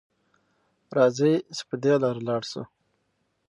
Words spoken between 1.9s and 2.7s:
لاره لاړ شو.